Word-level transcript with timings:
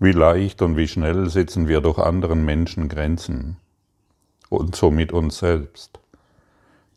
Wie 0.00 0.12
leicht 0.12 0.62
und 0.62 0.76
wie 0.76 0.86
schnell 0.86 1.28
setzen 1.28 1.66
wir 1.66 1.80
durch 1.80 1.98
anderen 1.98 2.44
Menschen 2.44 2.88
Grenzen 2.88 3.56
und 4.48 4.76
somit 4.76 5.12
uns 5.12 5.38
selbst. 5.38 5.98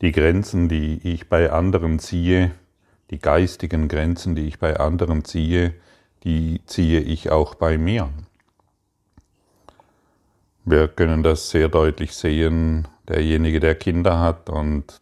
Die 0.01 0.11
Grenzen, 0.11 0.69
die 0.69 0.99
ich 1.03 1.27
bei 1.27 1.51
anderen 1.51 1.97
ziehe, 1.97 2.51
die 3.09 3.19
geistigen 3.19 3.87
Grenzen, 3.87 4.35
die 4.35 4.47
ich 4.47 4.59
bei 4.59 4.79
anderen 4.79 5.25
ziehe, 5.25 5.73
die 6.23 6.61
ziehe 6.67 6.99
ich 6.99 7.31
auch 7.31 7.55
bei 7.55 7.79
mir. 7.79 8.09
Wir 10.63 10.87
können 10.87 11.23
das 11.23 11.49
sehr 11.49 11.69
deutlich 11.69 12.13
sehen, 12.13 12.87
derjenige, 13.07 13.59
der 13.59 13.73
Kinder 13.73 14.19
hat 14.19 14.47
und 14.47 15.01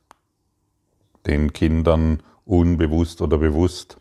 den 1.28 1.52
Kindern 1.52 2.24
unbewusst 2.46 3.22
oder 3.22 3.38
bewusst 3.38 3.98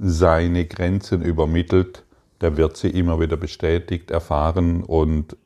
seine 0.00 0.66
Grenzen 0.66 1.22
übermittelt, 1.22 2.04
der 2.40 2.56
wird 2.56 2.76
sie 2.76 2.90
immer 2.90 3.20
wieder 3.20 3.36
bestätigt 3.36 4.10
erfahren 4.10 4.82
und 4.82 5.36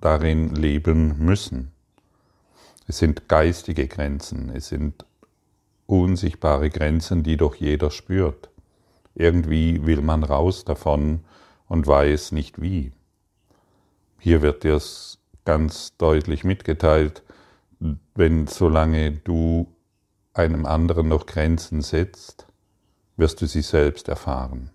darin 0.00 0.54
leben 0.54 1.18
müssen. 1.18 1.72
Es 2.86 2.98
sind 2.98 3.28
geistige 3.28 3.88
Grenzen, 3.88 4.50
es 4.54 4.68
sind 4.68 5.06
unsichtbare 5.86 6.70
Grenzen, 6.70 7.22
die 7.22 7.36
doch 7.36 7.54
jeder 7.54 7.90
spürt. 7.90 8.50
Irgendwie 9.14 9.86
will 9.86 10.02
man 10.02 10.22
raus 10.22 10.64
davon 10.64 11.20
und 11.68 11.86
weiß 11.86 12.32
nicht 12.32 12.60
wie. 12.60 12.92
Hier 14.18 14.42
wird 14.42 14.64
dir 14.64 14.74
es 14.74 15.18
ganz 15.44 15.96
deutlich 15.96 16.44
mitgeteilt, 16.44 17.22
wenn 18.14 18.46
solange 18.46 19.12
du 19.12 19.66
einem 20.32 20.66
anderen 20.66 21.08
noch 21.08 21.26
Grenzen 21.26 21.82
setzt, 21.82 22.46
wirst 23.16 23.40
du 23.40 23.46
sie 23.46 23.62
selbst 23.62 24.08
erfahren. 24.08 24.70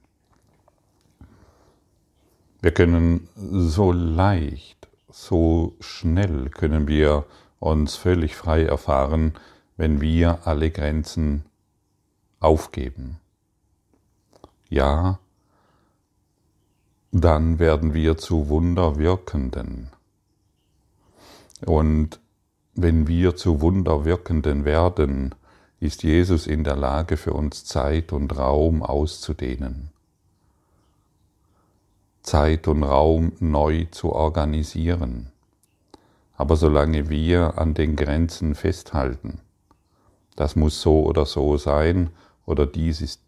Wir 2.61 2.71
können 2.71 3.29
so 3.35 3.91
leicht, 3.91 4.89
so 5.09 5.75
schnell 5.79 6.49
können 6.49 6.87
wir 6.87 7.25
uns 7.59 7.95
völlig 7.95 8.35
frei 8.35 8.65
erfahren, 8.65 9.33
wenn 9.77 10.01
wir 10.01 10.39
alle 10.45 10.69
Grenzen 10.71 11.45
aufgeben. 12.39 13.17
Ja, 14.69 15.19
dann 17.11 17.59
werden 17.59 17.93
wir 17.93 18.17
zu 18.17 18.49
Wunderwirkenden. 18.49 19.89
Und 21.65 22.19
wenn 22.75 23.07
wir 23.07 23.35
zu 23.35 23.61
Wunderwirkenden 23.61 24.63
werden, 24.65 25.33
ist 25.79 26.03
Jesus 26.03 26.45
in 26.45 26.63
der 26.63 26.75
Lage, 26.75 27.17
für 27.17 27.33
uns 27.33 27.65
Zeit 27.65 28.11
und 28.11 28.37
Raum 28.37 28.83
auszudehnen. 28.83 29.91
Zeit 32.29 32.67
und 32.67 32.83
Raum 32.83 33.31
neu 33.39 33.85
zu 33.89 34.13
organisieren. 34.13 35.31
Aber 36.37 36.57
solange 36.57 37.09
wir 37.09 37.57
an 37.57 37.73
den 37.73 37.95
Grenzen 37.95 38.53
festhalten, 38.53 39.39
das 40.35 40.55
muss 40.55 40.79
so 40.79 41.03
oder 41.05 41.25
so 41.25 41.57
sein, 41.57 42.11
oder 42.45 42.67
dies 42.67 43.01
ist, 43.01 43.21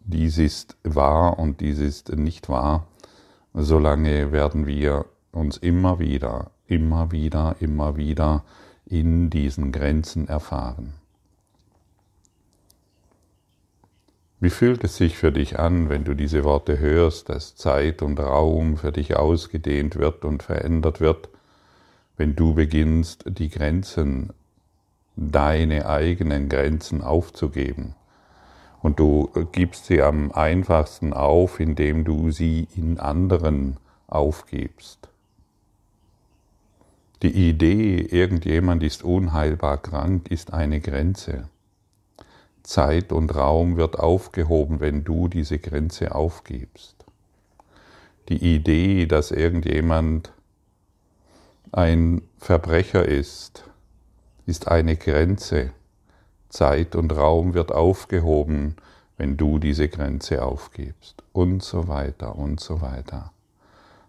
dies 0.00 0.36
ist 0.36 0.76
wahr 0.84 1.38
und 1.38 1.62
dies 1.62 1.78
ist 1.78 2.14
nicht 2.14 2.50
wahr, 2.50 2.86
solange 3.54 4.30
werden 4.30 4.66
wir 4.66 5.06
uns 5.32 5.56
immer 5.56 5.98
wieder, 5.98 6.50
immer 6.66 7.12
wieder, 7.12 7.56
immer 7.60 7.96
wieder 7.96 8.44
in 8.84 9.30
diesen 9.30 9.72
Grenzen 9.72 10.28
erfahren. 10.28 10.92
Wie 14.40 14.50
fühlt 14.50 14.84
es 14.84 14.96
sich 14.96 15.16
für 15.16 15.32
dich 15.32 15.58
an, 15.58 15.88
wenn 15.88 16.04
du 16.04 16.14
diese 16.14 16.44
Worte 16.44 16.78
hörst, 16.78 17.28
dass 17.28 17.56
Zeit 17.56 18.02
und 18.02 18.20
Raum 18.20 18.76
für 18.76 18.92
dich 18.92 19.16
ausgedehnt 19.16 19.96
wird 19.96 20.24
und 20.24 20.42
verändert 20.42 21.00
wird, 21.00 21.28
wenn 22.16 22.36
du 22.36 22.54
beginnst, 22.54 23.24
die 23.26 23.48
Grenzen, 23.48 24.32
deine 25.16 25.86
eigenen 25.86 26.48
Grenzen 26.48 27.02
aufzugeben? 27.02 27.94
Und 28.82 28.98
du 28.98 29.30
gibst 29.52 29.86
sie 29.86 30.02
am 30.02 30.30
einfachsten 30.32 31.14
auf, 31.14 31.58
indem 31.58 32.04
du 32.04 32.30
sie 32.30 32.68
in 32.76 32.98
anderen 32.98 33.78
aufgibst. 34.06 35.08
Die 37.22 37.48
Idee, 37.48 38.00
irgendjemand 38.00 38.82
ist 38.82 39.02
unheilbar 39.02 39.78
krank, 39.78 40.30
ist 40.30 40.52
eine 40.52 40.80
Grenze. 40.80 41.48
Zeit 42.64 43.12
und 43.12 43.34
Raum 43.34 43.76
wird 43.76 43.98
aufgehoben, 43.98 44.80
wenn 44.80 45.04
du 45.04 45.28
diese 45.28 45.58
Grenze 45.58 46.14
aufgibst. 46.14 47.04
Die 48.30 48.54
Idee, 48.54 49.06
dass 49.06 49.30
irgendjemand 49.30 50.32
ein 51.72 52.22
Verbrecher 52.38 53.06
ist, 53.06 53.64
ist 54.46 54.68
eine 54.68 54.96
Grenze. 54.96 55.72
Zeit 56.48 56.96
und 56.96 57.14
Raum 57.14 57.52
wird 57.52 57.70
aufgehoben, 57.70 58.76
wenn 59.18 59.36
du 59.36 59.58
diese 59.58 59.88
Grenze 59.88 60.42
aufgibst. 60.42 61.22
Und 61.32 61.62
so 61.62 61.86
weiter 61.86 62.36
und 62.36 62.60
so 62.60 62.80
weiter. 62.80 63.32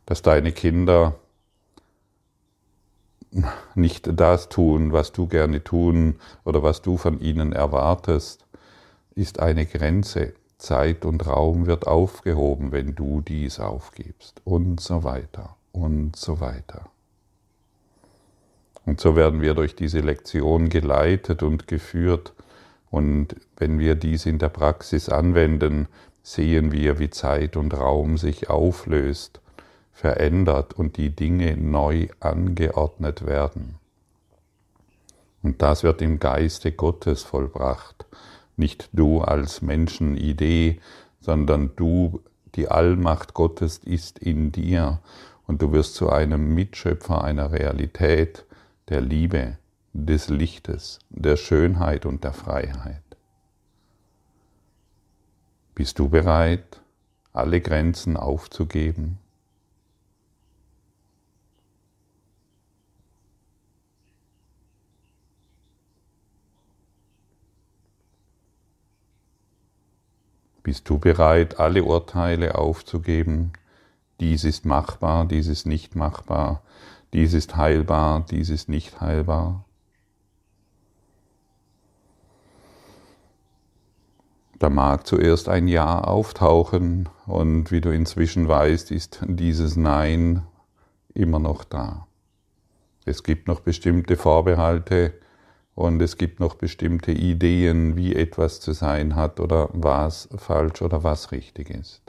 Dass 0.06 0.22
deine 0.22 0.54
Kinder 0.54 1.16
nicht 3.74 4.10
das 4.20 4.48
tun, 4.48 4.94
was 4.94 5.12
du 5.12 5.28
gerne 5.28 5.64
tun 5.64 6.20
oder 6.46 6.64
was 6.64 6.82
du 6.82 6.98
von 6.98 7.20
ihnen 7.20 7.52
erwartest, 7.52 8.44
ist 9.16 9.40
eine 9.40 9.66
Grenze. 9.66 10.34
Zeit 10.58 11.03
und 11.06 11.26
Raum 11.26 11.68
wird 11.68 11.88
aufgehoben, 11.88 12.72
wenn 12.72 12.96
du 12.96 13.22
dies 13.22 13.59
aufgibst. 13.59 14.42
Und 14.44 14.80
so 14.80 15.03
weiter 15.03 15.56
und 15.72 16.16
so 16.16 16.40
weiter. 16.40 16.90
Und 18.86 19.02
so 19.02 19.16
werden 19.16 19.42
wir 19.42 19.54
durch 19.54 19.75
diese 19.75 20.00
Lektion 20.00 20.70
geleitet 20.70 21.44
und 21.44 21.68
geführt. 21.68 22.34
Und 22.90 23.36
wenn 23.58 23.80
wir 23.80 23.96
dies 23.96 24.25
in 24.25 24.38
der 24.38 24.50
Praxis 24.50 25.09
anwenden, 25.09 25.88
sehen 26.24 26.72
wir, 26.72 27.00
wie 27.00 27.09
Zeit 27.09 27.58
und 27.58 27.74
Raum 27.74 28.18
sich 28.18 28.50
auflöst, 28.50 29.42
verändert 29.92 30.74
und 30.74 30.98
die 30.98 31.09
Dinge 31.09 31.58
neu 31.58 32.08
angeordnet 32.20 33.25
werden. 33.25 33.75
Und 35.42 35.62
das 35.62 35.84
wird 35.84 36.02
im 36.02 36.20
Geiste 36.20 36.72
Gottes 36.72 37.24
vollbracht. 37.24 38.06
Nicht 38.58 38.90
du 38.94 39.22
als 39.22 39.62
Menschenidee, 39.62 40.80
sondern 41.20 41.76
du, 41.76 42.22
die 42.56 42.70
Allmacht 42.70 43.34
Gottes 43.34 43.80
ist 43.80 44.20
in 44.20 44.52
dir 44.52 45.02
und 45.48 45.62
du 45.62 45.72
wirst 45.72 45.96
zu 45.96 46.10
einem 46.10 46.54
Mitschöpfer 46.54 47.24
einer 47.24 47.52
Realität, 47.52 48.46
der 48.90 49.02
Liebe, 49.02 49.58
des 49.94 50.30
Lichtes, 50.30 51.00
der 51.10 51.38
Schönheit 51.38 52.06
und 52.06 52.24
der 52.24 52.34
Freiheit. 52.34 53.02
Bist 55.74 56.00
du 56.00 56.10
bereit, 56.10 56.82
alle 57.34 57.62
Grenzen 57.62 58.18
aufzugeben? 58.18 59.18
Bist 70.66 70.90
du 70.90 70.98
bereit, 70.98 71.59
alle 71.59 71.84
Urteile 71.84 72.56
aufzugeben? 72.56 73.53
Dies 74.20 74.44
ist 74.44 74.66
machbar, 74.66 75.26
dies 75.26 75.46
ist 75.46 75.68
nicht 75.68 75.96
machbar, 75.96 76.64
dies 77.14 77.36
ist 77.36 77.56
heilbar, 77.56 78.26
dies 78.31 78.50
ist 78.50 78.68
nicht 78.68 79.00
heilbar. 79.00 79.64
Da 84.58 84.72
mag 84.72 85.06
zuerst 85.06 85.50
ein 85.50 85.68
Ja 85.68 86.02
auftauchen 86.02 87.09
und 87.28 87.70
wie 87.70 87.81
du 87.81 87.94
inzwischen 87.94 88.48
weißt, 88.48 88.90
ist 88.90 89.20
dieses 89.28 89.75
Nein 89.75 90.48
immer 91.13 91.38
noch 91.38 91.63
da. 91.63 92.07
Es 93.06 93.22
gibt 93.22 93.48
noch 93.48 93.60
bestimmte 93.60 94.18
Vorbehalte 94.18 95.13
und 95.75 96.01
es 96.01 96.18
gibt 96.18 96.39
noch 96.39 96.56
bestimmte 96.56 97.12
Ideen, 97.12 97.95
wie 97.95 98.16
etwas 98.16 98.60
zu 98.60 98.72
sein 98.72 99.16
hat 99.16 99.39
oder 99.39 99.69
was 99.74 100.30
falsch 100.38 100.81
oder 100.81 101.04
was 101.04 101.31
richtig 101.31 101.69
ist. 101.69 102.01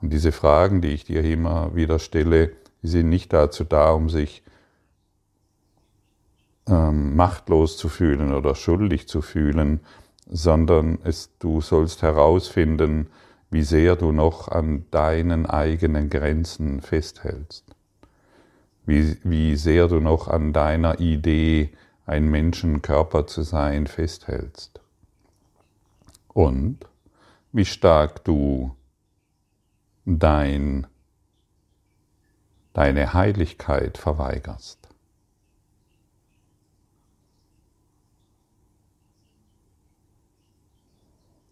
Und 0.00 0.12
diese 0.12 0.32
Fragen, 0.32 0.80
die 0.80 0.88
ich 0.88 1.04
dir 1.04 1.24
immer 1.24 1.74
wieder 1.76 2.00
stelle, 2.00 2.52
sind 2.82 3.08
nicht 3.08 3.32
dazu 3.32 3.62
da, 3.62 3.92
um 3.92 4.10
sich 4.10 4.42
ähm, 6.66 7.14
machtlos 7.14 7.76
zu 7.76 7.88
fühlen 7.88 8.34
oder 8.34 8.56
schuldig 8.56 9.06
zu 9.06 9.22
fühlen, 9.22 9.80
sondern 10.28 10.98
es, 11.04 11.30
du 11.38 11.60
sollst 11.60 12.02
herausfinden, 12.02 13.08
wie 13.50 13.62
sehr 13.62 13.96
du 13.96 14.12
noch 14.12 14.48
an 14.48 14.86
deinen 14.90 15.46
eigenen 15.46 16.10
Grenzen 16.10 16.80
festhältst, 16.80 17.64
wie, 18.86 19.16
wie 19.24 19.56
sehr 19.56 19.88
du 19.88 20.00
noch 20.00 20.28
an 20.28 20.52
deiner 20.52 21.00
Idee, 21.00 21.70
ein 22.06 22.28
Menschenkörper 22.30 23.26
zu 23.26 23.42
sein, 23.42 23.86
festhältst 23.86 24.80
und 26.28 26.86
wie 27.52 27.64
stark 27.64 28.24
du 28.24 28.74
dein, 30.04 30.86
deine 32.72 33.12
Heiligkeit 33.12 33.98
verweigerst. 33.98 34.88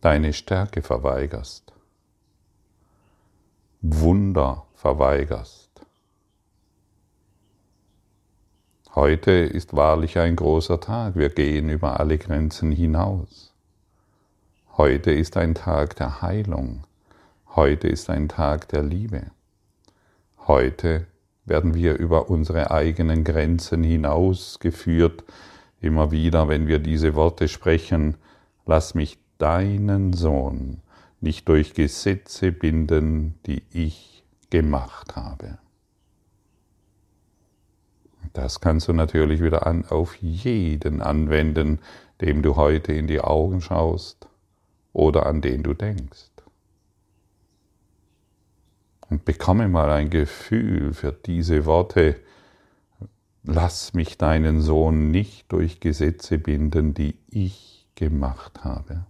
Deine 0.01 0.33
Stärke 0.33 0.81
verweigerst. 0.81 1.75
Wunder 3.83 4.67
verweigerst. 4.75 5.60
Heute 8.97 9.31
ist 9.31 9.77
wahrlich 9.77 10.19
ein 10.19 10.35
großer 10.35 10.81
Tag. 10.81 11.15
Wir 11.15 11.29
gehen 11.29 11.69
über 11.69 12.01
alle 12.01 12.19
Grenzen 12.19 12.73
hinaus. 12.73 13.55
Heute 14.77 15.13
ist 15.13 15.37
ein 15.37 15.55
Tag 15.55 15.95
der 15.95 16.23
Heilung. 16.23 16.83
Heute 17.55 17.87
ist 17.87 18.11
ein 18.11 18.29
Tag 18.29 18.67
der 18.71 18.83
Liebe. 18.83 19.31
Heute 20.49 21.07
werden 21.45 21.75
wir 21.75 21.99
über 21.99 22.31
unsere 22.31 22.73
eigenen 22.73 23.23
Grenzen 23.23 23.85
hinausgeführt, 23.85 25.23
immer 25.81 26.11
wieder, 26.11 26.49
wenn 26.49 26.67
wir 26.67 26.81
diese 26.81 27.15
Worte 27.15 27.47
sprechen, 27.47 28.17
lass 28.67 28.97
mich 28.97 29.19
deinen 29.39 30.15
Sohn 30.15 30.79
nicht 31.21 31.49
durch 31.49 31.75
Gesetze 31.75 32.51
binden, 32.51 33.39
die 33.47 33.63
ich 33.73 34.25
gemacht 34.51 35.15
habe. 35.15 35.59
Das 38.33 38.61
kannst 38.61 38.89
du 38.89 38.93
natürlich 38.93 39.43
wieder 39.43 39.67
an, 39.67 39.85
auf 39.87 40.15
jeden 40.17 41.03
anwenden, 41.03 41.81
dem 42.21 42.43
du 42.43 42.57
heute 42.57 42.93
in 42.93 43.07
die 43.07 43.21
Augen 43.21 43.61
schaust 43.61 44.29
oder 44.93 45.27
an 45.27 45.41
den 45.41 45.63
du 45.63 45.75
denkst. 45.75 46.31
Und 49.09 49.25
bekomme 49.25 49.69
mal 49.69 49.91
ein 49.91 50.11
Gefühl 50.11 50.95
für 50.95 51.13
diese 51.13 51.65
Worte. 51.67 52.17
Lass 53.43 53.95
mich 53.95 54.19
deinen 54.19 54.61
Sohn 54.61 55.11
nicht 55.11 55.51
durch 55.51 55.81
Gesetze 55.81 56.39
binden, 56.39 56.95
die 56.95 57.17
ich 57.29 57.89
gemacht 57.97 58.63
habe. 58.63 59.07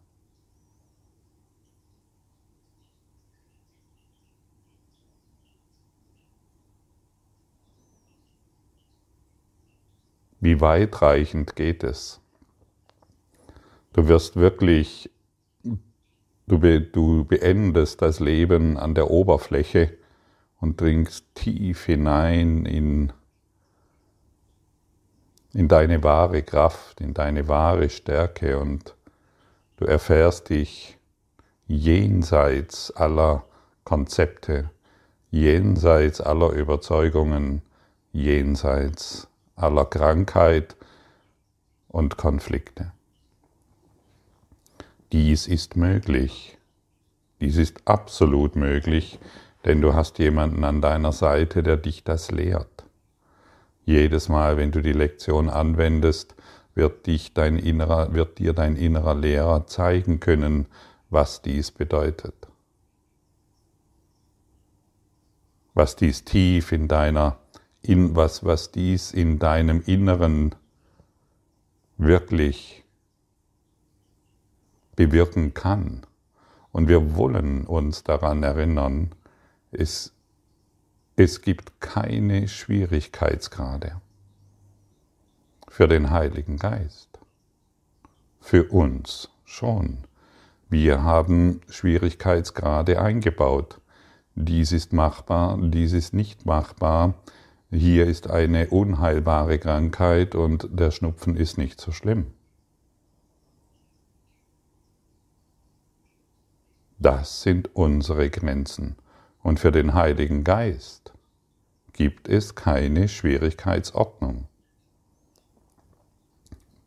Wie 10.40 10.60
weitreichend 10.60 11.54
geht 11.54 11.84
es? 11.84 12.20
Du 13.92 14.08
wirst 14.08 14.36
wirklich 14.36 15.10
Du, 16.50 16.58
be, 16.58 16.80
du 16.80 17.24
beendest 17.24 18.02
das 18.02 18.18
Leben 18.18 18.76
an 18.76 18.96
der 18.96 19.08
Oberfläche 19.08 19.96
und 20.58 20.80
dringst 20.80 21.24
tief 21.36 21.84
hinein 21.84 22.66
in, 22.66 23.12
in 25.54 25.68
deine 25.68 26.02
wahre 26.02 26.42
Kraft, 26.42 27.00
in 27.00 27.14
deine 27.14 27.46
wahre 27.46 27.88
Stärke 27.88 28.58
und 28.58 28.96
du 29.76 29.84
erfährst 29.84 30.50
dich 30.50 30.98
jenseits 31.68 32.90
aller 32.90 33.44
Konzepte, 33.84 34.70
jenseits 35.30 36.20
aller 36.20 36.50
Überzeugungen, 36.50 37.62
jenseits 38.12 39.28
aller 39.62 39.84
Krankheit 39.84 40.76
und 41.88 42.16
Konflikte. 42.16 42.92
Dies 45.12 45.46
ist 45.46 45.76
möglich. 45.76 46.58
Dies 47.40 47.56
ist 47.56 47.86
absolut 47.86 48.54
möglich, 48.54 49.18
denn 49.64 49.80
du 49.80 49.94
hast 49.94 50.18
jemanden 50.18 50.62
an 50.64 50.80
deiner 50.80 51.12
Seite, 51.12 51.62
der 51.62 51.76
dich 51.76 52.04
das 52.04 52.30
lehrt. 52.30 52.84
Jedes 53.84 54.28
Mal, 54.28 54.56
wenn 54.56 54.70
du 54.70 54.82
die 54.82 54.92
Lektion 54.92 55.48
anwendest, 55.48 56.34
wird, 56.74 57.06
dich 57.06 57.34
dein 57.34 57.56
innerer, 57.56 58.14
wird 58.14 58.38
dir 58.38 58.52
dein 58.52 58.76
innerer 58.76 59.14
Lehrer 59.14 59.66
zeigen 59.66 60.20
können, 60.20 60.66
was 61.08 61.42
dies 61.42 61.70
bedeutet. 61.70 62.34
Was 65.74 65.96
dies 65.96 66.24
tief 66.24 66.72
in 66.72 66.88
deiner, 66.88 67.38
in, 67.82 68.14
was, 68.14 68.44
was 68.44 68.70
dies 68.70 69.12
in 69.12 69.38
deinem 69.38 69.82
Inneren 69.86 70.54
wirklich 71.96 72.84
bewirken 74.96 75.54
kann. 75.54 76.02
Und 76.72 76.88
wir 76.88 77.16
wollen 77.16 77.66
uns 77.66 78.04
daran 78.04 78.42
erinnern, 78.42 79.10
es, 79.72 80.12
es 81.16 81.42
gibt 81.42 81.80
keine 81.80 82.48
Schwierigkeitsgrade 82.48 84.00
für 85.68 85.88
den 85.88 86.10
Heiligen 86.10 86.58
Geist. 86.58 87.08
Für 88.40 88.64
uns 88.64 89.30
schon. 89.44 89.98
Wir 90.68 91.02
haben 91.02 91.60
Schwierigkeitsgrade 91.68 93.00
eingebaut. 93.00 93.80
Dies 94.34 94.72
ist 94.72 94.92
machbar, 94.92 95.58
dies 95.60 95.92
ist 95.92 96.14
nicht 96.14 96.46
machbar. 96.46 97.14
Hier 97.72 98.06
ist 98.06 98.28
eine 98.28 98.68
unheilbare 98.70 99.60
Krankheit 99.60 100.34
und 100.34 100.68
der 100.72 100.90
Schnupfen 100.90 101.36
ist 101.36 101.56
nicht 101.56 101.80
so 101.80 101.92
schlimm. 101.92 102.32
Das 106.98 107.42
sind 107.42 107.74
unsere 107.76 108.28
Grenzen. 108.28 108.96
Und 109.42 109.60
für 109.60 109.70
den 109.70 109.94
Heiligen 109.94 110.42
Geist 110.42 111.14
gibt 111.92 112.28
es 112.28 112.56
keine 112.56 113.08
Schwierigkeitsordnung. 113.08 114.48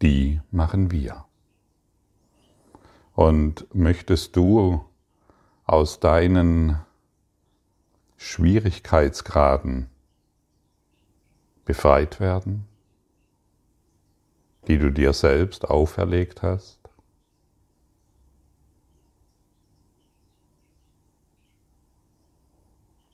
Die 0.01 0.41
machen 0.51 0.91
wir. 0.91 1.25
Und 3.13 3.73
möchtest 3.73 4.35
du 4.35 4.83
aus 5.65 6.01
deinen 6.01 6.77
Schwierigkeitsgraden 8.17 9.89
befreit 11.65 12.19
werden, 12.19 12.65
die 14.67 14.77
du 14.77 14.91
dir 14.91 15.13
selbst 15.13 15.65
auferlegt 15.65 16.41
hast? 16.41 16.79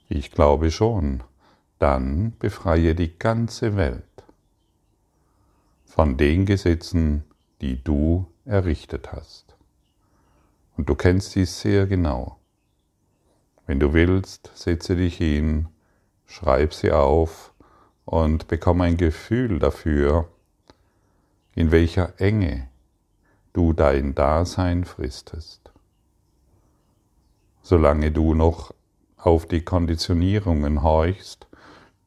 Ich 0.07 0.31
glaube 0.31 0.71
schon. 0.71 1.23
Dann 1.77 2.33
befreie 2.39 2.93
die 2.93 3.17
ganze 3.17 3.77
Welt 3.77 4.03
von 5.85 6.17
den 6.17 6.45
Gesetzen, 6.45 7.23
die 7.61 7.81
du 7.81 8.27
errichtet 8.43 9.13
hast. 9.13 9.55
Und 10.75 10.89
du 10.89 10.95
kennst 10.95 11.31
sie 11.31 11.45
sehr 11.45 11.87
genau. 11.87 12.37
Wenn 13.65 13.79
du 13.79 13.93
willst, 13.93 14.51
setze 14.55 14.97
dich 14.97 15.15
hin, 15.17 15.69
schreib 16.25 16.73
sie 16.73 16.91
auf 16.91 17.48
und 18.09 18.47
bekomme 18.47 18.85
ein 18.85 18.97
Gefühl 18.97 19.59
dafür, 19.59 20.27
in 21.53 21.69
welcher 21.69 22.19
Enge 22.19 22.67
du 23.53 23.71
dein 23.71 24.15
Dasein 24.15 24.83
fristest. 24.83 25.71
Solange 27.61 28.11
du 28.11 28.33
noch 28.33 28.73
auf 29.15 29.45
die 29.45 29.61
Konditionierungen 29.61 30.81
horchst, 30.81 31.45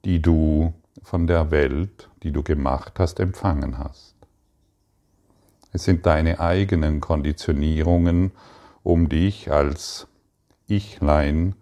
die 0.05 0.21
du 0.21 0.75
von 1.05 1.29
der 1.29 1.53
Welt, 1.53 2.11
die 2.25 2.33
du 2.33 2.43
gemacht 2.43 2.99
hast, 2.99 3.21
empfangen 3.21 3.79
hast. 3.79 4.17
Es 5.71 5.85
sind 5.85 6.05
deine 6.05 6.41
eigenen 6.41 7.01
Konditionierungen, 7.01 8.33
um 8.83 9.09
dich 9.09 9.53
als 9.53 10.09
Ichlein 10.67 11.55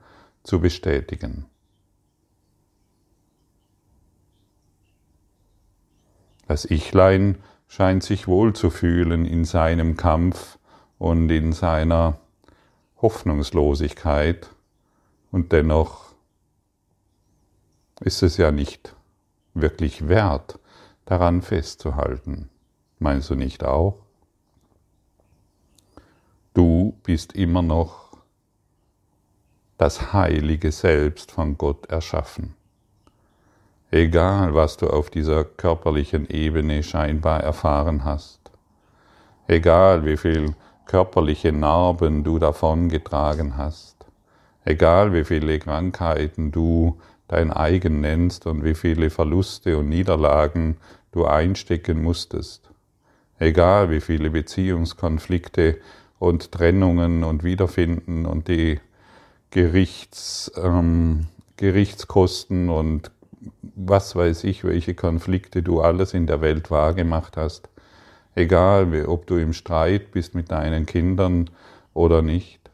zu 0.45 0.61
bestätigen. 0.61 1.50
Das 6.51 6.69
Ichlein 6.69 7.39
scheint 7.69 8.03
sich 8.03 8.27
wohl 8.27 8.55
zu 8.55 8.71
fühlen 8.71 9.25
in 9.25 9.45
seinem 9.45 9.97
Kampf 9.97 10.59
und 10.99 11.31
in 11.31 11.53
seiner 11.53 12.19
Hoffnungslosigkeit 13.01 14.51
und 15.31 15.53
dennoch 15.53 16.07
ist 18.01 18.25
es 18.25 18.37
ja 18.37 18.51
nicht 18.51 18.97
wirklich 19.55 20.09
wert, 20.09 20.59
daran 21.05 21.41
festzuhalten. 21.41 22.51
Meinst 22.99 23.31
du 23.31 23.37
nicht 23.37 23.63
auch? 23.63 24.01
Du 26.53 26.99
bist 27.05 27.33
immer 27.33 27.63
noch 27.63 28.17
das 29.79 30.13
heilige 30.13 30.73
Selbst 30.73 31.31
von 31.31 31.57
Gott 31.57 31.87
erschaffen. 31.87 32.57
Egal, 33.91 34.55
was 34.55 34.77
du 34.77 34.87
auf 34.89 35.11
dieser 35.11 35.45
körperlichen 35.45 36.29
Ebene 36.29 36.83
scheinbar 36.83 37.41
erfahren 37.41 38.05
hast, 38.05 38.51
egal 39.49 40.05
wie 40.05 40.17
viel 40.17 40.55
körperliche 40.87 41.53
Narben 41.53 42.25
du 42.25 42.39
davon 42.39 42.89
getragen 42.89 43.57
hast, 43.57 44.01
Egal 44.65 45.15
wie 45.15 45.25
viele 45.25 45.59
Krankheiten 45.59 46.53
du 46.53 47.01
dein 47.29 47.53
eigen 47.53 48.01
nennst 48.01 48.47
und 48.47 48.63
wie 48.63 48.75
viele 48.75 49.11
Verluste 49.11 49.79
und 49.79 49.89
Niederlagen 49.89 50.77
du 51.13 51.25
einstecken 51.25 52.03
musstest. 52.03 52.71
Egal 53.39 53.91
wie 53.91 54.01
viele 54.01 54.31
Beziehungskonflikte 54.31 55.79
und 56.19 56.53
Trennungen 56.53 57.25
und 57.25 57.43
Wiederfinden 57.43 58.27
und 58.27 58.49
die 58.49 58.81
Gerichts, 59.51 60.53
ähm, 60.63 61.27
Gerichtskosten 61.57 62.69
und 62.69 63.11
was 63.63 64.15
weiß 64.15 64.45
ich, 64.45 64.65
welche 64.65 64.95
Konflikte 64.95 65.63
du 65.63 65.81
alles 65.81 66.15
in 66.15 66.27
der 66.27 66.41
Welt 66.41 66.71
wahrgemacht 66.71 67.37
hast. 67.37 67.69
Egal, 68.35 69.07
ob 69.07 69.27
du 69.27 69.37
im 69.37 69.53
Streit 69.53 70.13
bist 70.13 70.35
mit 70.35 70.51
deinen 70.51 70.87
Kindern 70.87 71.51
oder 71.95 72.23
nicht. 72.23 72.71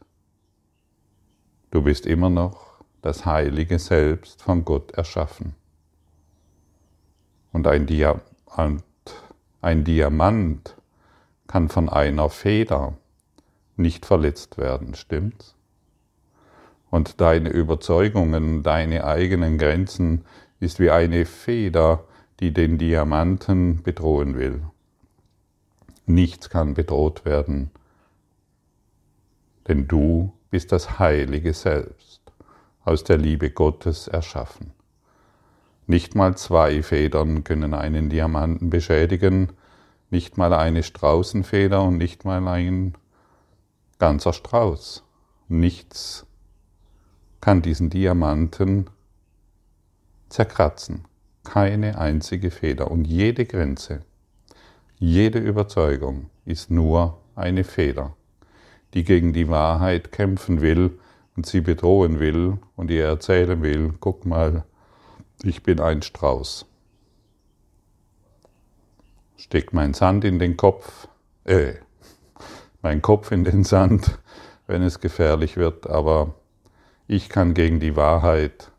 Du 1.71 1.81
bist 1.81 2.05
immer 2.05 2.29
noch 2.29 2.81
das 3.01 3.25
heilige 3.25 3.79
Selbst 3.79 4.41
von 4.41 4.65
Gott 4.65 4.91
erschaffen. 4.91 5.55
Und 7.51 7.67
ein, 7.67 7.85
Dia 7.85 8.21
ein 9.61 9.83
Diamant 9.83 10.75
kann 11.47 11.69
von 11.69 11.89
einer 11.89 12.29
Feder 12.29 12.97
nicht 13.75 14.05
verletzt 14.05 14.57
werden, 14.57 14.95
stimmt's? 14.95 15.55
Und 16.89 17.19
deine 17.19 17.49
Überzeugungen, 17.49 18.63
deine 18.63 19.03
eigenen 19.03 19.57
Grenzen 19.57 20.23
ist 20.59 20.79
wie 20.79 20.89
eine 20.89 21.25
Feder, 21.25 22.03
die 22.39 22.53
den 22.53 22.77
Diamanten 22.77 23.81
bedrohen 23.83 24.37
will. 24.37 24.61
Nichts 26.05 26.49
kann 26.49 26.73
bedroht 26.73 27.25
werden, 27.25 27.71
denn 29.67 29.87
du 29.87 30.33
bist 30.49 30.71
das 30.71 30.99
heilige 30.99 31.53
Selbst, 31.53 32.21
aus 32.83 33.03
der 33.03 33.17
Liebe 33.17 33.51
Gottes 33.51 34.07
erschaffen. 34.07 34.71
Nicht 35.85 36.15
mal 36.15 36.37
zwei 36.37 36.83
Federn 36.83 37.43
können 37.43 37.73
einen 37.73 38.09
Diamanten 38.09 38.69
beschädigen, 38.69 39.53
nicht 40.09 40.37
mal 40.37 40.53
eine 40.53 40.83
Straußenfeder 40.83 41.83
und 41.83 41.97
nicht 41.97 42.23
mal 42.23 42.47
ein 42.47 42.93
ganzer 43.99 44.33
Strauß. 44.33 45.03
Nichts 45.49 46.25
kann 47.41 47.61
diesen 47.61 47.89
Diamanten 47.89 48.89
zerkratzen. 50.29 51.05
Keine 51.43 51.97
einzige 51.97 52.51
Feder 52.51 52.91
und 52.91 53.05
jede 53.05 53.45
Grenze, 53.45 54.01
jede 54.99 55.39
Überzeugung 55.39 56.29
ist 56.45 56.71
nur 56.71 57.21
eine 57.35 57.63
Feder, 57.63 58.15
die 58.93 59.03
gegen 59.03 59.31
die 59.31 59.47
Wahrheit 59.47 60.11
kämpfen 60.11 60.61
will 60.61 60.99
und 61.35 61.45
sie 61.45 61.61
bedrohen 61.61 62.19
will 62.19 62.57
und 62.75 62.89
ihr 62.89 63.05
erzählen 63.05 63.61
will, 63.61 63.93
guck 63.99 64.25
mal, 64.25 64.63
ich 65.43 65.61
bin 65.61 65.79
ein 65.79 66.01
Strauß. 66.01 66.65
Steck 69.37 69.71
mein 69.71 69.93
Sand 69.93 70.25
in 70.25 70.39
den 70.39 70.57
Kopf, 70.57 71.07
äh, 71.45 71.75
mein 72.81 73.03
Kopf 73.03 73.31
in 73.31 73.43
den 73.43 73.63
Sand, 73.63 74.17
wenn 74.65 74.81
es 74.81 74.99
gefährlich 74.99 75.57
wird, 75.57 75.87
aber 75.87 76.33
ich 77.07 77.29
kann 77.29 77.53
gegen 77.53 77.79
die 77.79 77.95
Wahrheit 77.95 78.71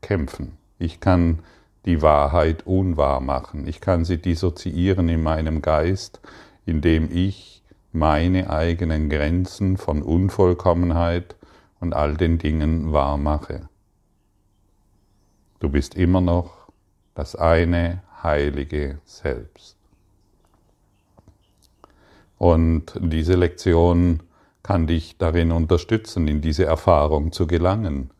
kämpfen. 0.00 0.56
Ich 0.78 1.00
kann 1.00 1.40
die 1.84 2.02
Wahrheit 2.02 2.66
unwahr 2.66 3.20
machen. 3.20 3.66
Ich 3.66 3.80
kann 3.80 4.04
sie 4.04 4.18
dissoziieren 4.18 5.08
in 5.08 5.22
meinem 5.22 5.62
Geist, 5.62 6.20
indem 6.64 7.08
ich 7.10 7.62
meine 7.92 8.50
eigenen 8.50 9.08
Grenzen 9.08 9.76
von 9.76 10.02
Unvollkommenheit 10.02 11.36
und 11.80 11.94
all 11.94 12.16
den 12.16 12.38
Dingen 12.38 12.92
wahr 12.92 13.16
mache. 13.16 13.68
Du 15.60 15.70
bist 15.70 15.94
immer 15.94 16.20
noch 16.20 16.68
das 17.14 17.36
eine 17.36 18.02
heilige 18.22 18.98
Selbst. 19.04 19.76
Und 22.38 22.92
diese 23.00 23.34
Lektion 23.34 24.22
kann 24.62 24.86
dich 24.86 25.16
darin 25.16 25.52
unterstützen, 25.52 26.28
in 26.28 26.42
diese 26.42 26.66
Erfahrung 26.66 27.32
zu 27.32 27.46
gelangen. 27.46 28.10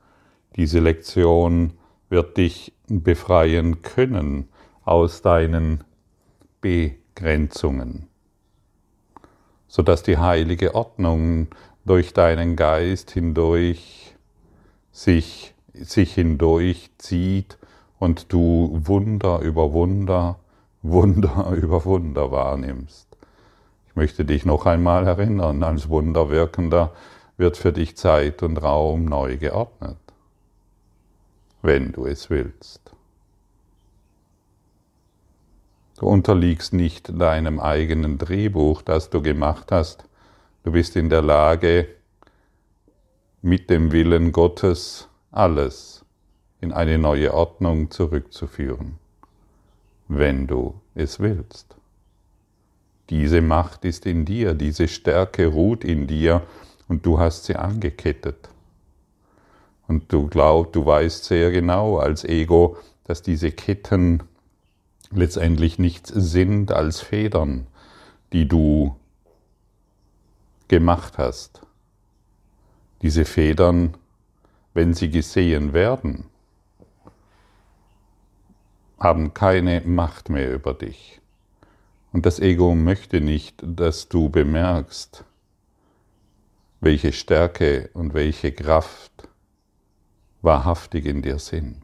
Diese 0.55 0.79
Lektion 0.79 1.75
wird 2.09 2.37
dich 2.37 2.73
befreien 2.89 3.83
können 3.83 4.49
aus 4.85 5.23
deinen 5.23 5.85
Begrenzungen, 6.61 8.09
sodass 9.67 10.03
die 10.03 10.19
heilige 10.19 10.75
Ordnung 10.75 11.49
durch 11.85 12.13
deinen 12.13 12.57
Geist 12.57 13.11
hindurch 13.11 14.15
sich, 14.93 15.55
sich 15.73 16.15
hindurch 16.15 16.91
zieht 16.99 17.59
und 17.99 18.33
du 18.33 18.81
Wunder 18.85 19.41
über 19.41 19.73
Wunder, 19.73 20.39
Wunder 20.83 21.51
über 21.57 21.85
Wunder 21.85 22.31
wahrnimmst. 22.31 23.09
Ich 23.89 23.97
möchte 23.97 24.25
dich 24.25 24.45
noch 24.45 24.67
einmal 24.67 25.07
erinnern, 25.07 25.63
als 25.63 25.89
Wunderwirkender 25.89 26.93
wird 27.37 27.57
für 27.57 27.73
dich 27.73 27.97
Zeit 27.97 28.43
und 28.43 28.59
Raum 28.59 29.07
neu 29.07 29.37
geordnet 29.37 29.97
wenn 31.67 31.91
du 31.91 32.07
es 32.07 32.31
willst. 32.31 32.81
Du 35.99 36.07
unterliegst 36.07 36.73
nicht 36.73 37.21
deinem 37.21 37.59
eigenen 37.59 38.19
Drehbuch, 38.19 38.83
das 38.83 39.11
du 39.11 39.21
gemacht 39.21 39.73
hast. 39.73 40.05
Du 40.63 40.71
bist 40.73 40.95
in 40.95 41.11
der 41.11 41.23
Lage, 41.23 41.89
mit 43.43 43.69
dem 43.69 43.91
Willen 43.91 44.31
Gottes 44.31 45.09
alles 45.33 46.05
in 46.61 46.73
eine 46.73 46.99
neue 46.99 47.35
Ordnung 47.35 47.91
zurückzuführen, 47.91 48.99
wenn 50.07 50.47
du 50.47 50.81
es 50.95 51.19
willst. 51.19 51.77
Diese 53.11 53.41
Macht 53.41 53.85
ist 53.85 54.07
in 54.07 54.25
dir, 54.25 54.55
diese 54.55 54.87
Stärke 54.87 55.49
ruht 55.49 55.85
in 55.85 56.07
dir 56.07 56.43
und 56.87 57.05
du 57.05 57.19
hast 57.19 57.45
sie 57.47 57.57
angekettet. 57.57 58.51
Und 59.89 60.13
du 60.13 60.27
glaubst, 60.27 60.75
du 60.75 60.85
weißt 60.85 61.25
sehr 61.25 61.51
genau 61.51 61.99
als 61.99 62.25
Ego, 62.25 62.77
dass 63.05 63.23
diese 63.23 63.53
Ketten 63.53 64.23
letztendlich 65.13 65.79
nichts 65.79 66.09
sind 66.09 66.73
als 66.73 67.01
Federn, 67.01 67.67
die 68.33 68.49
du 68.49 68.97
gemacht 70.69 71.19
hast. 71.19 71.63
Diese 73.03 73.25
Federn, 73.25 73.97
wenn 74.75 74.95
sie 74.95 75.11
gesehen 75.11 75.73
werden, 75.73 76.25
haben 78.99 79.35
keine 79.35 79.83
Macht 79.83 80.29
mehr 80.31 80.53
über 80.53 80.75
dich. 80.75 81.21
Und 82.13 82.27
das 82.27 82.41
Ego 82.41 82.75
möchte 82.75 83.21
nicht, 83.21 83.63
dass 83.63 84.09
du 84.09 84.31
bemerkst, 84.31 85.25
welche 86.81 87.13
Stärke 87.13 87.91
und 87.93 88.15
welche 88.15 88.53
Kraft 88.53 89.29
wahrhaftig 90.43 91.07
in 91.07 91.23
dir 91.23 91.39
sind. 91.39 91.83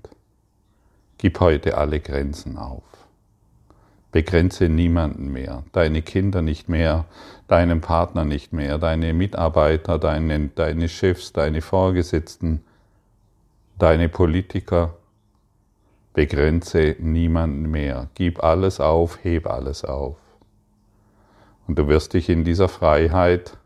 Gib 1.19 1.41
heute 1.41 1.79
alle 1.79 2.01
Grenzen 2.01 2.59
auf. 2.59 2.83
Begrenze 4.13 4.69
niemanden 4.69 5.33
mehr, 5.33 5.65
deine 5.73 6.03
Kinder 6.03 6.43
nicht 6.43 6.69
mehr, 6.69 7.07
deinen 7.49 7.81
Partner 7.81 8.27
nicht 8.27 8.53
mehr, 8.53 8.77
deine 8.77 9.15
Mitarbeiter, 9.15 9.99
deine, 9.99 10.49
deine 10.49 10.89
Chefs, 10.89 11.33
deine 11.33 11.63
Vorgesetzten, 11.63 12.63
deine 13.79 14.11
Politiker. 14.11 14.97
Begrenze 16.13 16.95
niemanden 16.99 17.71
mehr. 17.71 18.11
Gib 18.15 18.45
alles 18.45 18.81
auf, 18.81 19.25
heb 19.25 19.47
alles 19.47 19.83
auf. 19.83 20.19
Und 21.67 21.79
du 21.79 21.89
wirst 21.89 22.13
dich 22.13 22.29
in 22.29 22.45
dieser 22.45 22.69
Freiheit 22.69 23.57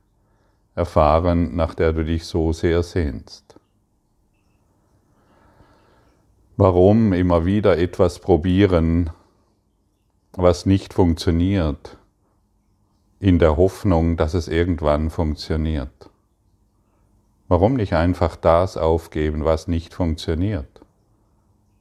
erfahren, 0.76 1.56
nach 1.56 1.74
der 1.74 1.92
du 1.92 2.04
dich 2.04 2.24
so 2.24 2.52
sehr 2.52 2.84
sehnst. 2.84 3.58
Warum 6.58 7.12
immer 7.12 7.44
wieder 7.44 7.76
etwas 7.76 8.18
probieren, 8.18 9.10
was 10.32 10.64
nicht 10.64 10.94
funktioniert, 10.94 11.98
in 13.20 13.38
der 13.38 13.58
Hoffnung, 13.58 14.16
dass 14.16 14.32
es 14.32 14.48
irgendwann 14.48 15.10
funktioniert? 15.10 16.08
Warum 17.46 17.75
nicht 17.75 17.92
einfach 17.92 18.36
das 18.36 18.78
aufgeben, 18.78 19.44
was 19.44 19.68
nicht 19.68 19.92
funktioniert, 19.92 20.80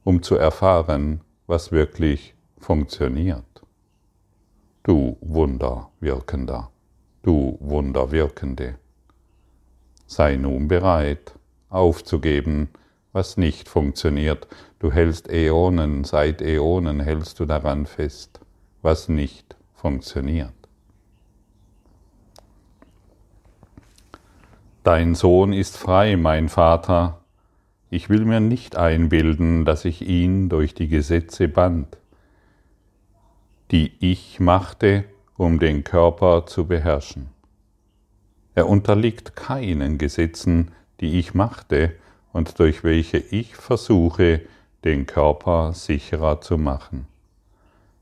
um 0.04 0.22
zu 0.22 0.34
erfahren, 0.34 1.22
was 1.46 1.72
wirklich 1.72 2.34
funktioniert? 2.58 3.62
Du 4.82 5.16
Wunderwirkender, 5.22 6.70
du 7.22 7.56
Wunderwirkende, 7.60 8.74
sei 10.06 10.36
nun 10.36 10.68
bereit 10.68 11.34
aufzugeben, 11.70 12.68
was 13.16 13.38
nicht 13.38 13.66
funktioniert. 13.70 14.46
Du 14.78 14.92
hältst 14.92 15.30
Äonen, 15.30 16.04
seit 16.04 16.42
Äonen 16.42 17.00
hältst 17.00 17.40
du 17.40 17.46
daran 17.46 17.86
fest, 17.86 18.40
was 18.82 19.08
nicht 19.08 19.56
funktioniert. 19.74 20.52
Dein 24.82 25.14
Sohn 25.14 25.52
ist 25.52 25.76
frei, 25.76 26.16
mein 26.16 26.48
Vater, 26.48 27.20
ich 27.88 28.10
will 28.10 28.24
mir 28.24 28.40
nicht 28.40 28.76
einbilden, 28.76 29.64
dass 29.64 29.84
ich 29.84 30.06
ihn 30.06 30.48
durch 30.48 30.74
die 30.74 30.88
Gesetze 30.88 31.48
band, 31.48 31.96
die 33.70 33.92
ich 34.00 34.40
machte, 34.40 35.04
um 35.36 35.58
den 35.58 35.84
Körper 35.84 36.46
zu 36.46 36.66
beherrschen. 36.66 37.30
Er 38.54 38.68
unterliegt 38.68 39.36
keinen 39.36 39.98
Gesetzen, 39.98 40.72
die 41.00 41.18
ich 41.18 41.34
machte 41.34 41.94
und 42.32 42.58
durch 42.58 42.84
welche 42.84 43.18
ich 43.18 43.56
versuche, 43.56 44.42
den 44.86 45.04
Körper 45.04 45.72
sicherer 45.72 46.40
zu 46.40 46.56
machen. 46.56 47.06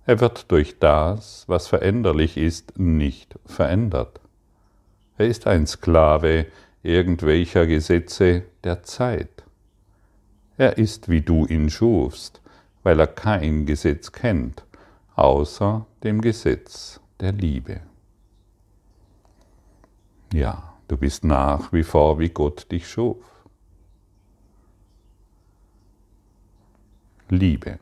Er 0.05 0.21
wird 0.21 0.51
durch 0.53 0.79
das, 0.79 1.45
was 1.49 1.67
veränderlich 1.67 2.37
ist, 2.37 2.79
nicht 2.79 3.39
verändert. 3.47 4.21
Er 5.17 5.27
ist 5.27 5.47
ein 5.47 5.67
Sklave 5.67 6.45
irgendwelcher 6.83 7.67
Gesetze 7.67 8.43
der 8.65 8.83
Zeit. 8.83 9.45
Er 10.59 10.77
ist, 10.77 11.09
wie 11.09 11.23
du 11.23 11.47
ihn 11.47 11.71
schufst, 11.71 12.43
weil 12.83 13.01
er 13.01 13.07
kein 13.07 13.65
Gesetz 13.65 14.13
kennt, 14.13 14.65
außer 15.17 15.87
dem 16.03 16.21
Gesetz 16.21 17.01
der 17.19 17.33
Liebe. 17.33 17.81
Ja, 20.35 20.75
du 20.89 20.99
bist 20.99 21.25
nach 21.25 21.73
wie 21.73 21.83
vor, 21.83 22.19
wie 22.19 22.29
Gott 22.29 22.71
dich 22.71 22.87
schuf. 22.87 23.34
Liebe. 27.35 27.79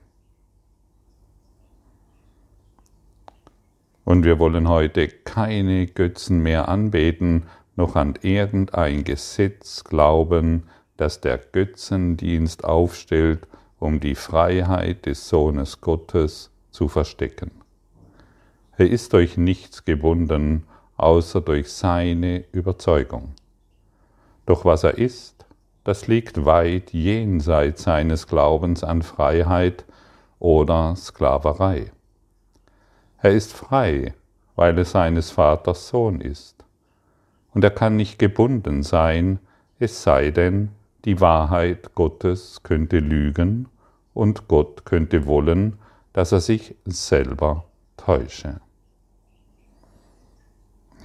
Und 4.05 4.25
wir 4.25 4.39
wollen 4.39 4.69
heute 4.69 5.09
keine 5.09 5.87
Götzen 5.87 6.43
mehr 6.43 6.69
anbeten, 6.69 7.45
noch 7.77 7.97
an 7.97 8.15
irgendein 8.21 9.05
Gesetz 9.05 9.85
glauben, 9.85 10.65
das 10.97 11.21
der 11.21 11.39
Götzendienst 11.39 12.65
aufstellt, 12.65 13.47
um 13.79 14.01
die 14.01 14.15
Freiheit 14.15 15.07
des 15.07 15.29
Sohnes 15.29 15.81
Gottes 15.81 16.51
zu 16.71 16.89
verstecken. 16.89 17.51
Er 18.77 18.89
ist 18.89 19.13
durch 19.13 19.37
nichts 19.37 19.85
gebunden, 19.85 20.65
außer 20.97 21.41
durch 21.41 21.73
seine 21.73 22.45
Überzeugung. 22.53 23.35
Doch 24.47 24.65
was 24.65 24.85
er 24.85 24.99
ist, 24.99 25.42
das 25.85 26.07
liegt 26.07 26.45
weit 26.45 26.93
jenseits 26.93 27.83
seines 27.83 28.27
Glaubens 28.27 28.85
an 28.85 29.03
Freiheit 29.03 29.85
oder 30.39 30.95
Sklaverei. 30.97 31.91
Er 33.19 33.33
ist 33.33 33.53
frei, 33.53 34.15
weil 34.57 34.77
er 34.79 34.85
seines 34.85 35.31
Vaters 35.31 35.89
Sohn 35.89 36.21
ist. 36.21 36.65
Und 37.55 37.65
er 37.65 37.71
kann 37.71 37.97
nicht 37.97 38.19
gebunden 38.19 38.83
sein, 38.83 39.39
es 39.79 40.03
sei 40.03 40.31
denn, 40.31 40.71
die 41.05 41.21
Wahrheit 41.21 41.95
Gottes 41.95 42.63
könnte 42.63 42.99
lügen 42.99 43.69
und 44.15 44.49
Gott 44.49 44.85
könnte 44.85 45.27
wollen, 45.27 45.79
dass 46.13 46.33
er 46.33 46.41
sich 46.41 46.77
selber 46.85 47.65
täusche. 47.97 48.61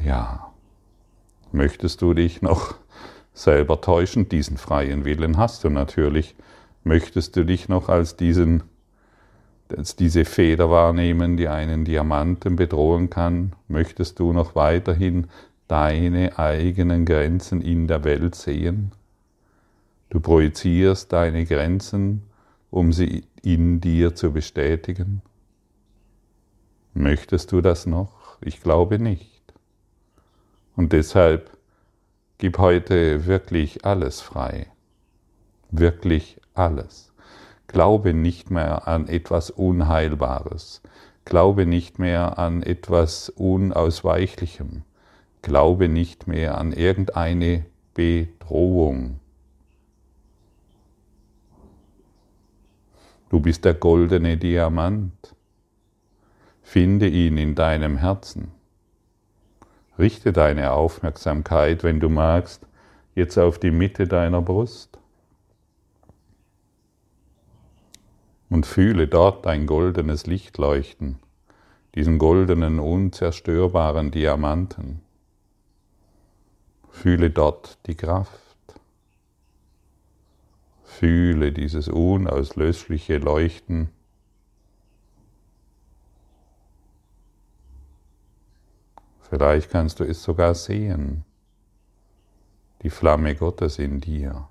Ja, 0.03 0.51
möchtest 1.51 2.01
du 2.01 2.13
dich 2.13 2.41
noch 2.41 2.75
selber 3.38 3.82
täuschen? 3.82 4.29
Diesen 4.29 4.58
freien 4.58 5.06
Willen 5.06 5.38
hast 5.38 5.63
du 5.63 5.70
natürlich. 5.70 6.36
Möchtest 6.84 7.36
du 7.36 7.46
dich 7.46 7.70
noch 7.70 7.89
als 7.89 8.15
diesen 8.15 8.63
als 9.75 9.96
diese 9.96 10.24
Feder 10.24 10.70
wahrnehmen, 10.70 11.36
die 11.36 11.48
einen 11.48 11.84
Diamanten 11.84 12.56
bedrohen 12.56 13.10
kann? 13.10 13.53
Möchtest 13.67 14.20
du 14.20 14.32
noch 14.32 14.56
weiterhin 14.56 15.27
deine 15.67 16.39
eigenen 16.39 17.06
Grenzen 17.06 17.62
in 17.62 17.88
der 17.88 18.03
Welt 18.03 18.36
sehen? 18.36 18.91
Du 20.10 20.22
projizierst 20.22 21.12
deine 21.12 21.46
Grenzen, 21.46 22.24
um 22.70 22.94
sie 22.94 23.25
in 23.41 23.82
dir 23.82 24.15
zu 24.15 24.32
bestätigen? 24.32 25.21
Möchtest 26.93 27.52
du 27.52 27.62
das 27.62 27.86
noch? 27.86 28.38
Ich 28.41 28.62
glaube 28.62 29.00
nicht. 29.00 29.41
Und 30.76 30.93
deshalb 30.93 31.57
gib 32.38 32.58
heute 32.60 33.26
wirklich 33.26 33.86
alles 33.86 34.21
frei. 34.21 34.67
Wirklich 35.71 36.39
alles. 36.54 37.12
Glaube 37.67 38.13
nicht 38.13 38.52
mehr 38.52 38.88
an 38.88 39.08
etwas 39.08 39.50
Unheilbares. 39.50 40.82
Glaube 41.26 41.65
nicht 41.65 42.00
mehr 42.00 42.39
an 42.39 42.63
etwas 42.63 43.30
Unausweichlichem. 43.30 44.84
Glaube 45.41 45.89
nicht 45.89 46.28
mehr 46.28 46.58
an 46.58 46.71
irgendeine 46.71 47.65
Bedrohung. 47.93 49.19
Du 53.30 53.41
bist 53.41 53.65
der 53.65 53.73
goldene 53.73 54.38
Diamant. 54.38 55.36
Finde 56.62 57.10
ihn 57.10 57.38
in 57.38 57.56
deinem 57.56 57.97
Herzen. 57.97 58.52
Richte 59.99 60.31
deine 60.31 60.71
Aufmerksamkeit, 60.71 61.83
wenn 61.83 61.99
du 61.99 62.10
magst, 62.10 62.67
jetzt 63.15 63.38
auf 63.38 63.60
die 63.60 63.71
Mitte 63.71 64.07
deiner 64.07 64.41
Brust 64.41 64.99
und 68.49 68.65
fühle 68.65 69.07
dort 69.07 69.45
dein 69.45 69.65
goldenes 69.65 70.27
Licht 70.27 70.57
leuchten, 70.57 71.19
diesen 71.95 72.19
goldenen, 72.19 72.79
unzerstörbaren 72.79 74.12
Diamanten. 74.12 75.01
Fühle 76.89 77.29
dort 77.29 77.77
die 77.88 77.95
Kraft. 77.95 78.39
Fühle 80.83 81.51
dieses 81.51 81.89
unauslöschliche 81.89 83.17
Leuchten. 83.17 83.89
Vielleicht 89.30 89.70
kannst 89.70 90.00
du 90.00 90.06
es 90.06 90.24
sogar 90.24 90.56
sehen, 90.56 91.26
die 92.82 92.90
Flamme 92.90 93.36
Gottes 93.36 93.78
in 93.78 94.00
dir, 94.00 94.48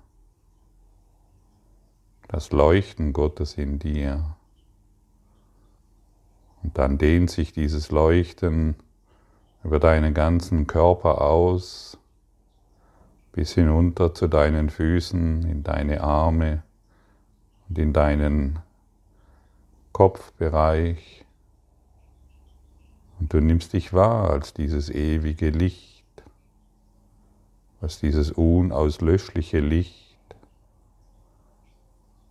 das 2.27 2.51
Leuchten 2.51 3.13
Gottes 3.13 3.57
in 3.57 3.79
dir. 3.79 4.35
Und 6.61 6.77
dann 6.77 6.97
dehnt 6.97 7.31
sich 7.31 7.53
dieses 7.53 7.89
Leuchten 7.91 8.75
über 9.63 9.79
deinen 9.79 10.13
ganzen 10.13 10.67
Körper 10.67 11.21
aus, 11.21 11.97
bis 13.31 13.53
hinunter 13.53 14.13
zu 14.13 14.27
deinen 14.27 14.69
Füßen, 14.69 15.43
in 15.43 15.63
deine 15.63 16.01
Arme 16.01 16.63
und 17.69 17.77
in 17.77 17.93
deinen 17.93 18.59
Kopfbereich. 19.91 21.26
Und 23.19 23.33
du 23.33 23.39
nimmst 23.41 23.73
dich 23.73 23.93
wahr 23.93 24.29
als 24.29 24.53
dieses 24.53 24.89
ewige 24.89 25.49
Licht, 25.49 26.03
als 27.81 27.99
dieses 27.99 28.31
unauslöschliche 28.31 29.59
Licht. 29.59 30.17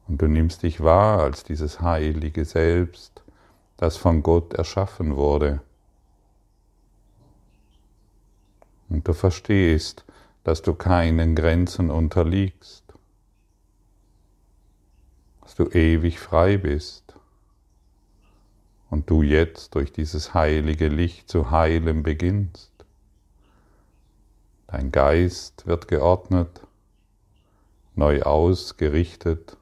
Und 0.09 0.23
du 0.23 0.29
nimmst 0.29 0.63
dich 0.63 0.81
wahr 0.83 1.21
als 1.21 1.43
dieses 1.43 1.81
heilige 1.81 2.45
Selbst, 2.45 3.25
das 3.77 3.97
von 3.97 4.23
Gott 4.23 4.55
erschaffen 4.55 5.17
wurde. 5.17 5.61
Und 8.89 9.07
du 9.09 9.13
verstehst, 9.13 10.05
dass 10.45 10.63
du 10.63 10.75
keinen 10.75 11.35
Grenzen 11.35 11.91
unterliegst, 11.91 12.85
dass 15.41 15.57
du 15.57 15.65
ewig 15.71 16.21
frei 16.21 16.57
bist 16.57 17.06
und 18.91 19.11
du 19.11 19.23
jetzt 19.23 19.75
durch 19.75 19.93
dieses 19.93 20.35
heilige 20.35 20.89
Licht 20.89 21.29
zu 21.29 21.51
heilen 21.51 22.03
beginnst. 22.03 22.73
Dein 24.69 24.91
Geist 24.93 25.67
wird 25.67 25.89
geordnet, 25.89 26.61
neu 27.95 28.23
ausgerichtet, 28.23 29.57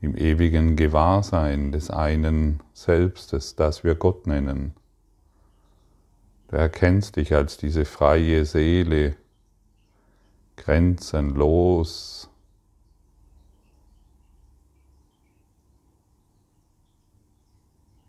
im 0.00 0.16
ewigen 0.16 0.76
Gewahrsein 0.76 1.72
des 1.72 1.90
einen 1.90 2.60
Selbstes, 2.74 3.54
das 3.54 3.84
wir 3.84 3.94
Gott 3.94 4.26
nennen. 4.26 4.74
Du 6.48 6.56
erkennst 6.56 7.16
dich 7.16 7.34
als 7.34 7.56
diese 7.56 7.84
freie 7.84 8.44
Seele, 8.44 9.16
grenzenlos. 10.56 12.28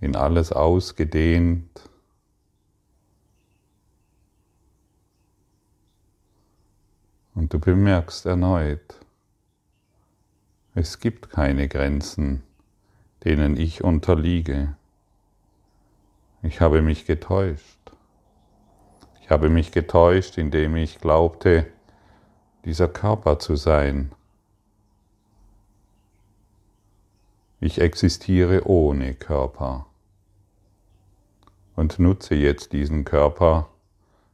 In 0.03 0.17
alles 0.17 0.51
ausgedehnt. 0.51 1.89
Und 7.33 7.53
du 7.53 7.59
bemerkst 7.59 8.25
erneut, 8.25 8.99
es 10.75 10.99
gibt 10.99 11.29
keine 11.29 11.69
Grenzen, 11.69 12.43
denen 13.23 13.55
ich 13.55 13.83
unterliege. 13.83 14.75
Ich 16.41 16.59
habe 16.59 16.81
mich 16.81 17.05
getäuscht. 17.05 17.79
habe 19.29 19.47
mich 19.47 19.71
getäuscht, 19.71 20.37
indem 20.37 20.75
ich 20.75 20.99
glaubte, 20.99 21.65
dieser 22.65 22.89
Körper 22.89 23.39
zu 23.39 23.55
sein. 23.55 24.11
Ich 27.61 27.79
existiere 27.79 28.67
ohne 28.67 29.13
Körper 29.13 29.87
und 31.75 31.99
nutze 31.99 32.35
jetzt 32.35 32.73
diesen 32.73 33.03
Körper, 33.03 33.69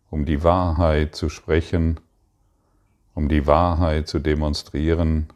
um 0.09 0.25
die 0.25 0.43
Wahrheit 0.43 1.15
zu 1.15 1.29
sprechen, 1.29 1.99
um 3.13 3.29
die 3.29 3.47
Wahrheit 3.47 4.07
zu 4.07 4.19
demonstrieren 4.19 5.27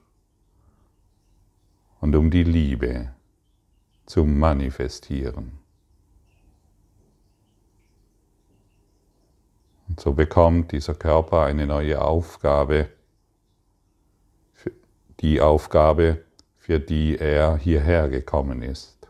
und 2.00 2.16
um 2.16 2.32
die 2.32 2.44
Liebe 2.44 3.14
zu 4.06 4.26
manifestieren. 4.26 5.60
Und 9.88 10.00
so 10.00 10.14
bekommt 10.14 10.72
dieser 10.72 10.96
Körper 10.96 11.44
eine 11.44 11.68
neue 11.68 12.02
Aufgabe, 12.02 12.90
die 15.20 15.40
Aufgabe, 15.40 16.24
für 16.58 16.80
die 16.80 17.18
er 17.18 17.58
hierher 17.58 18.10
gekommen 18.10 18.62
ist. 18.64 19.03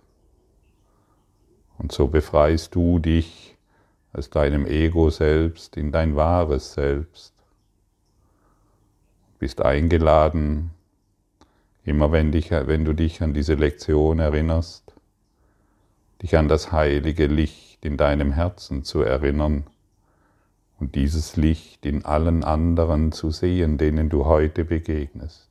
Und 1.84 1.92
so 1.92 2.08
befreist 2.08 2.74
du 2.76 2.98
dich 2.98 3.58
aus 4.14 4.30
deinem 4.30 4.66
Ego 4.66 5.10
selbst 5.10 5.76
in 5.76 5.92
dein 5.92 6.16
wahres 6.16 6.74
Selbst. 6.76 7.34
Bist 9.38 9.62
eingeladen, 9.62 10.72
immer 11.84 12.14
wenn, 12.14 12.32
dich, 12.32 12.52
wenn 12.52 12.86
du 12.86 12.94
dich 12.94 13.22
an 13.22 13.34
diese 13.34 13.56
Lektion 13.56 14.20
erinnerst, 14.20 14.94
dich 16.22 16.38
an 16.38 16.48
das 16.48 16.72
heilige 16.72 17.28
Licht 17.28 17.84
in 17.84 17.98
deinem 17.98 18.32
Herzen 18.32 18.86
zu 18.86 19.02
erinnern 19.02 19.66
und 20.80 20.96
dieses 20.96 21.36
Licht 21.36 21.86
in 21.86 22.06
allen 22.06 22.46
anderen 22.46 23.12
zu 23.12 23.30
sehen, 23.30 23.78
denen 23.78 24.08
du 24.08 24.24
heute 24.24 24.64
begegnest. 24.64 25.50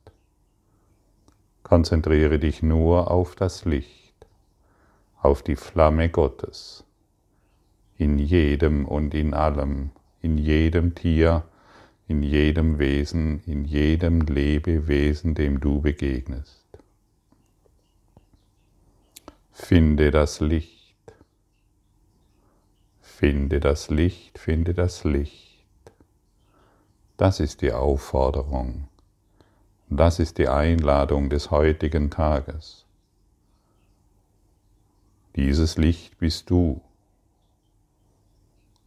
Konzentriere 1.61 2.39
dich 2.39 2.63
nur 2.63 3.11
auf 3.11 3.35
das 3.35 3.65
Licht, 3.65 4.02
auf 5.23 5.41
die 5.41 5.55
Flamme 5.55 6.09
Gottes, 6.09 6.83
in 7.97 8.19
jedem 8.19 8.85
und 8.85 9.15
in 9.15 9.33
allem, 9.33 9.89
in 10.21 10.37
jedem 10.37 10.93
Tier, 10.93 11.43
in 12.07 12.21
jedem 12.21 12.77
Wesen, 12.77 13.41
in 13.45 13.65
jedem 13.65 14.21
Lebewesen, 14.21 15.33
dem 15.33 15.59
du 15.59 15.81
begegnest. 15.81 16.67
Finde 19.51 20.11
das 20.11 20.39
Licht 20.39 20.83
Finde 23.23 23.61
das 23.61 23.89
Licht, 23.89 24.37
finde 24.37 24.73
das 24.73 25.05
Licht. 25.05 25.63
Das 27.15 27.39
ist 27.39 27.61
die 27.61 27.71
Aufforderung. 27.71 28.89
Das 29.87 30.19
ist 30.19 30.39
die 30.39 30.49
Einladung 30.49 31.29
des 31.29 31.49
heutigen 31.49 32.09
Tages. 32.09 32.82
Dieses 35.35 35.77
Licht 35.77 36.17
bist 36.19 36.49
du. 36.49 36.81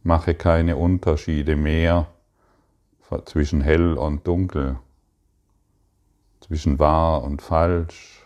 Mache 0.03 0.33
keine 0.33 0.77
Unterschiede 0.77 1.57
mehr 1.57 2.07
zwischen 3.25 3.61
hell 3.61 3.93
und 3.93 4.27
dunkel, 4.27 4.79
zwischen 6.39 6.79
wahr 6.79 7.23
und 7.23 7.41
falsch. 7.41 8.25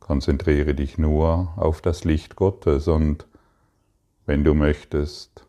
Konzentriere 0.00 0.74
dich 0.74 0.96
nur 0.96 1.52
auf 1.56 1.82
das 1.82 2.04
Licht 2.04 2.36
Gottes 2.36 2.88
und 2.88 3.26
wenn 4.24 4.44
du 4.44 4.54
möchtest, 4.54 5.46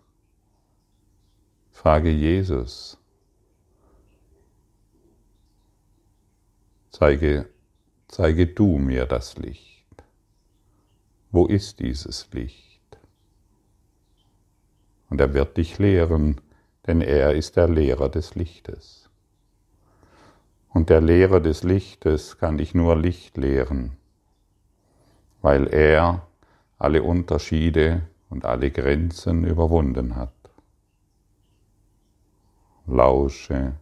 frage 1.72 2.10
Jesus, 2.10 2.98
zeige, 6.92 7.50
zeige 8.10 8.48
du 8.48 8.78
mir 8.78 9.06
das 9.06 9.38
Licht. 9.38 9.79
Wo 11.32 11.46
ist 11.46 11.80
dieses 11.80 12.28
Licht? 12.32 12.98
Und 15.10 15.22
er 15.22 15.34
wird 15.34 15.58
dich 15.58 15.78
lehren, 15.78 16.42
denn 16.88 17.02
er 17.02 17.36
ist 17.36 17.56
der 17.56 17.68
Lehrer 17.68 18.10
des 18.10 18.36
Lichtes. 18.36 19.10
Und 20.70 20.90
der 20.90 21.02
Lehrer 21.02 21.40
des 21.40 21.64
Lichtes 21.64 22.38
kann 22.38 22.58
dich 22.58 22.74
nur 22.74 22.96
Licht 22.96 23.38
lehren, 23.38 23.98
weil 25.42 25.68
er 25.68 26.28
alle 26.78 27.04
Unterschiede 27.04 28.08
und 28.30 28.46
alle 28.46 28.72
Grenzen 28.72 29.44
überwunden 29.44 30.16
hat. 30.16 30.34
Lausche, 32.88 33.74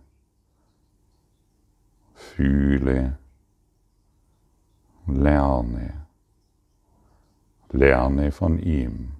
fühle, 2.13 3.17
lerne, 5.05 6.06
lerne 7.71 8.31
von 8.31 8.59
ihm. 8.59 9.13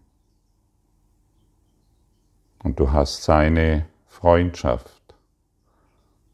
Und 2.64 2.80
du 2.80 2.92
hast 2.92 3.24
seine 3.24 3.86
Freundschaft, 4.08 5.16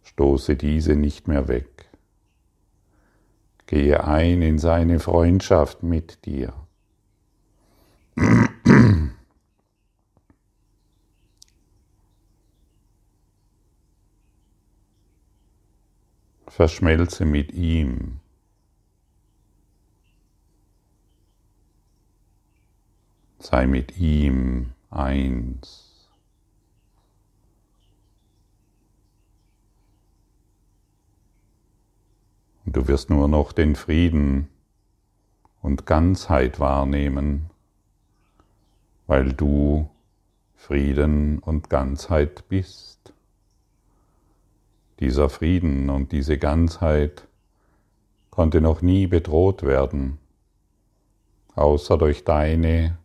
stoße 0.04 0.56
diese 0.56 0.96
nicht 0.96 1.28
mehr 1.28 1.48
weg. 1.48 1.90
Gehe 3.66 4.04
ein 4.04 4.42
in 4.42 4.60
seine 4.60 5.00
Freundschaft 5.00 5.84
mit 5.84 6.26
dir. 6.26 6.54
Verschmelze 16.48 17.26
mit 17.26 17.52
ihm. 17.52 18.20
Sei 23.44 23.68
mit 23.68 23.98
ihm 23.98 24.72
eins. 24.90 26.10
Und 32.66 32.78
du 32.78 32.88
wirst 32.88 33.10
nur 33.10 33.28
noch 33.28 33.52
den 33.52 33.76
Frieden 33.76 34.48
und 35.62 35.86
Ganzheit 35.86 36.62
wahrnehmen, 36.62 37.50
weil 39.08 39.34
du 39.34 39.90
Frieden 40.56 41.40
und 41.40 41.70
Ganzheit 41.70 42.48
bist. 42.48 43.12
Dieser 45.02 45.30
Frieden 45.30 45.90
und 45.90 46.14
diese 46.14 46.38
Ganzheit 46.38 47.28
konnte 48.30 48.62
noch 48.62 48.82
nie 48.82 49.06
bedroht 49.06 49.64
werden, 49.64 50.18
außer 51.56 51.98
durch 51.98 52.24
deine, 52.24 52.98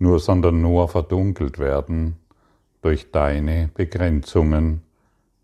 nur 0.00 0.18
sondern 0.18 0.62
nur 0.62 0.88
verdunkelt 0.88 1.58
werden 1.58 2.16
durch 2.82 3.12
deine 3.12 3.70
Begrenzungen, 3.74 4.82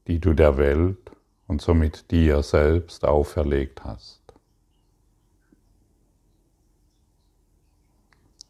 die 0.07 0.19
du 0.19 0.33
der 0.33 0.57
Welt 0.57 1.13
und 1.47 1.61
somit 1.61 2.11
dir 2.11 2.43
selbst 2.43 3.05
auferlegt 3.05 3.85
hast. 3.85 4.23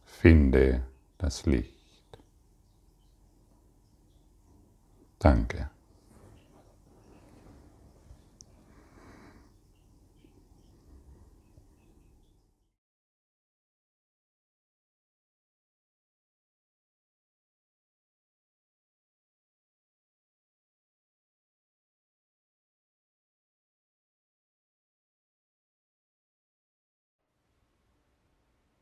Finde 0.04 0.82
das 1.18 1.44
Licht. 1.44 1.74
Danke. 5.18 5.70